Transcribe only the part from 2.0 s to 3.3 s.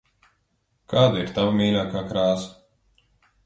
krāsa?